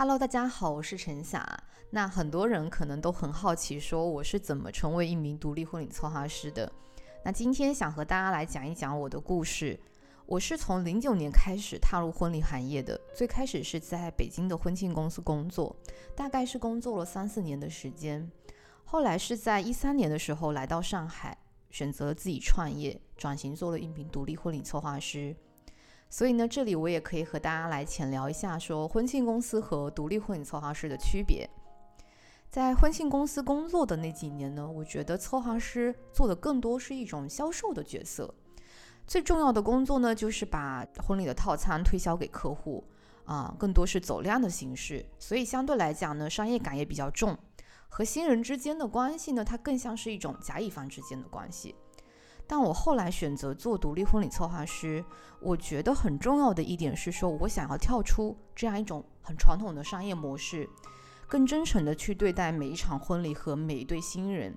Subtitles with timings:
[0.00, 1.44] Hello，大家好，我是陈霞。
[1.90, 6.70] 那很多人可能都很好奇，说我是怎么成为一名独立婚礼策划师的。
[7.24, 9.76] 那今天想和大家来讲一讲我的故事。
[10.24, 15.74] 我是从零九年开始踏入婚礼行业的，最开始是在北京的婚庆公司工作，
[16.14, 18.30] 大概是工作了三四年的时间。
[18.84, 21.36] 后来是在一三年的时候来到上海，
[21.70, 25.34] 选择了自己创业，转型做了一名独立婚礼策划师。
[26.10, 31.48] 所以呢，这里我也可以和大家来浅聊一下，说婚庆公司和独立婚礼策划师的区别。
[32.48, 38.34] 在婚庆公司工作的那几年呢，我觉得策划师做的更多是一种销售的角色。
[39.06, 42.82] 最重要的工作呢，就是把婚礼的套餐推销给客户，
[43.24, 47.36] 啊，更多是走量的形式，所以相对来讲呢，商业感也比较重。
[47.90, 51.74] 和新人之间的关系呢，它更像是一种甲乙方之间的关系。
[52.48, 55.04] 但我后来选择做独立婚礼策划师，
[55.38, 60.66] 我觉得很重要的一点是说，我想要跳出这样一种很传统的商业模式，
[61.28, 64.56] 更真诚的去对待每一场婚礼和每一对新人。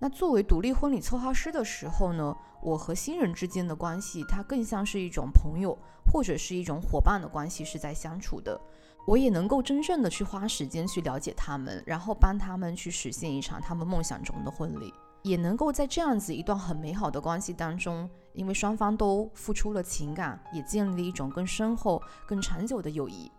[0.00, 5.78] 那作为独立婚礼策划师的时候呢，我和新人之间的关系，它更像是一种朋友
[6.12, 8.60] 或者是一种伙伴的关系是在相处的。
[9.06, 14.92] 我也能够真正的去花时间去了解他们，然后帮他们去实现一场他们梦想中的婚礼。
[15.24, 23.32] 也能够在这样子一段很美好的关系当中，因为双方都付出了情感，也建立了一种更深厚、更长久的友谊。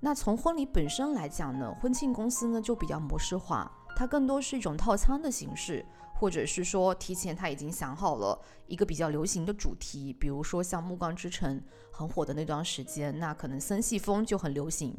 [0.00, 11.60] 那从婚礼本身来讲呢，婚庆公司呢就比较模式化，它更多是一种套餐的形式，或者是说提前他已经想好了一个比较流行的主题，比如说像《暮光之城》
[11.92, 14.96] 很火的那段时间，那可能森系风就很流行。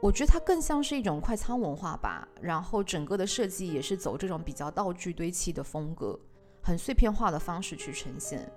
[0.00, 6.18] 我觉得它更像是一种快餐文化吧，然后整个的设计也是走这种比较道具堆砌的风格，
[6.62, 8.50] 很碎片化的方式去呈现。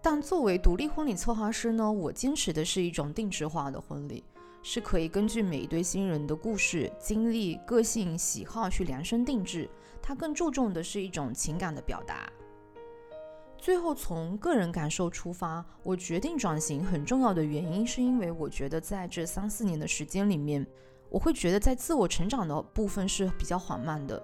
[0.00, 4.24] 但作为独立婚礼策划师呢，我坚持的是一种定制化的婚礼，
[4.62, 9.68] 是可以根据每一对新人的故事、经历、个性、喜好去量身定制。
[10.02, 12.30] 它更注重的是一种情感的表达。
[13.64, 20.66] 最后从个人感受出发，我决定转型很重要的原因，是因为我觉得在这三四年的时间里面，
[21.08, 24.22] 我会觉得在自我成长的部分是比较缓慢的，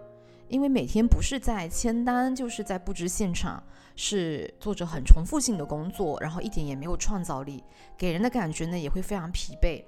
[0.48, 3.62] 因为每天不是在签单，就是在布置现场，
[3.96, 7.64] 是做着很重复性的工作，然后一点也没有创造力，
[7.96, 9.82] 给人的感觉呢也会非常疲惫。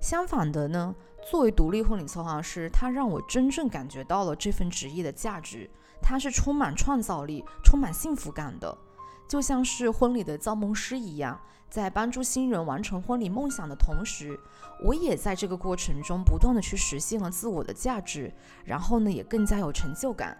[0.00, 0.94] 相反的呢，
[1.30, 5.70] 作为独立婚礼策划师，他让我真正感觉到了这份职业的价值。
[6.02, 8.76] 它是充满创造力、充满幸福感的，
[9.28, 14.40] 就像是婚礼的造梦师一样，在帮助新人完成婚礼梦想的同时，
[14.82, 18.32] 我也在这个过程中不断的去实现了自我的价值，
[18.64, 20.34] 然后呢，也更加有成就感。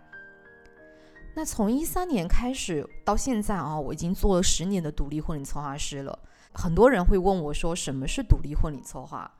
[1.37, 6.19] 那从一三年开始到现在啊，我已经做了十年的独立婚礼策划师了。
[6.54, 9.31] 很多人会问我说，什么是独立婚礼策划？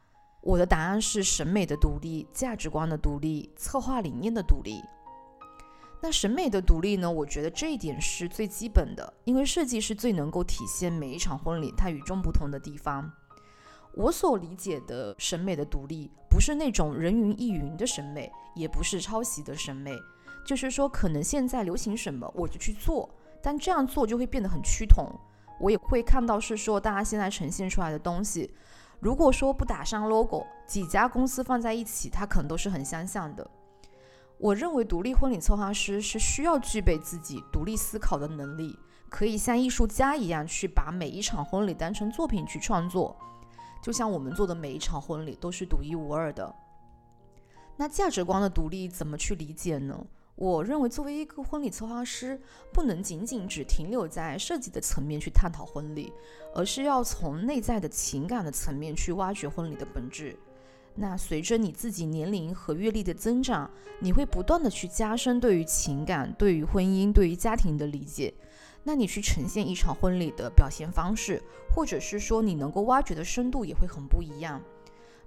[0.43, 4.81] 我的答案是审美的独立、价值观的独立、策划理念的独立。
[6.03, 7.11] 那审美的独立呢？
[7.11, 13.13] 我觉得这一点是最基本的，因为设计是最能够体现每一场婚礼它与众不同的地方。
[13.93, 19.95] 我所理解的审美的独立，不是那种人云亦云的审美，也不是抄袭的审美，
[20.47, 23.11] 就是说可能现在流行什么我就去做，
[23.43, 25.07] 但这样做就会变得很趋同。
[25.61, 28.51] 我也会看到是说大家现在呈现出来的东西，
[29.01, 33.51] 如果说不打上 logo，几家公司放在一起，它可能都是很相像的。
[34.37, 43.17] 我认为独立婚礼策划师是需要具备自己独立思考的能力，可以像艺术家一样去把每一场婚礼当成作品去创作，
[43.83, 46.55] 就像我们做的每一场婚礼都是独一无二的。
[47.77, 50.07] 那价值观的独立怎么去理解呢？
[50.41, 52.41] 我认为作为一个婚礼策划师，
[52.73, 56.11] 不能仅仅只停留在设计的层面去探讨婚礼，
[56.55, 60.35] 而是要从内在的情感的层面去挖掘婚礼的本质。
[60.95, 68.33] 那随着你自己年龄和阅历的增长，你会不断的去加深对于情感、对于婚姻、对于家庭的理解。
[68.83, 71.43] 那你去呈现一场婚礼的表现方式，
[71.75, 74.59] 或者是说你能够挖掘的深度也会很不一样。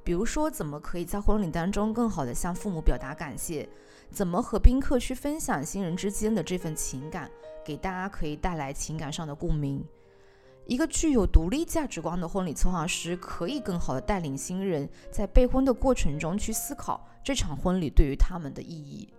[0.04, 3.68] 比如说，怎么可以在婚礼当中更好的向父母表达感谢？
[4.12, 7.32] 怎么和宾客去分享新人之间的这份情感，
[7.66, 9.84] 给大家可以带来情感上的共鸣？
[10.66, 19.12] 一个具有独立价值观的婚礼策划师，可以更好的带领新人在备婚的过程中去思考这场婚礼对于他们的意义。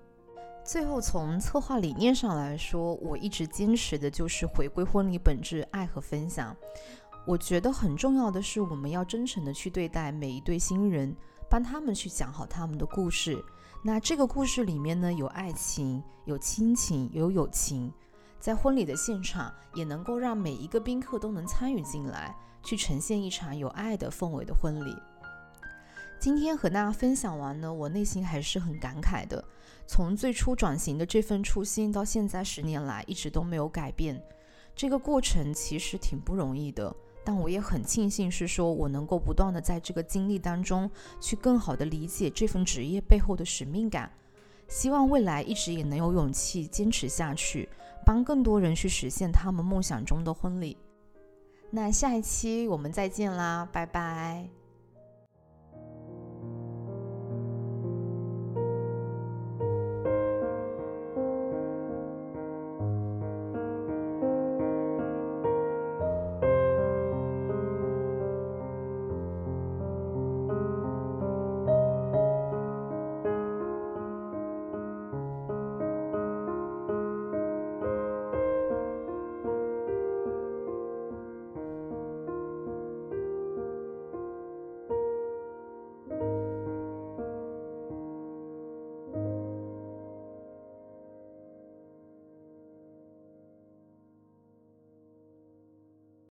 [0.65, 6.57] 最后，从策划理念上来说，我一直坚持的就是回归婚礼本质，爱和分享。
[7.27, 11.17] 我觉得很重要的是，我们要真诚的去对待每一对新人，
[11.49, 13.43] 帮他们去讲好他们的故事。
[13.83, 17.91] 那这个故事里面呢，有爱情，有亲情，有友情，
[18.39, 24.95] 在婚礼的现场，也能够让每一个宾客都能参与进来，去呈现一场有爱的氛围的婚礼。
[26.21, 29.43] 今天和大家分享完呢，我内心还是很感慨的。
[29.87, 34.23] 从最初转型的这份初心，到现在十年来一直都没有改变，
[34.75, 36.95] 这个过程其实挺不容易的。
[37.25, 40.91] 但我也很庆幸，是说我能够不断的在这个经历当中，
[41.21, 44.11] 去更好的理解这份职业背后的使命感。
[44.69, 47.69] 希望未来一直也能有勇气坚持下去，
[48.05, 50.77] 帮更多人去实现他们梦想中的婚礼。
[51.71, 54.64] 那下一期我们再见啦，拜拜。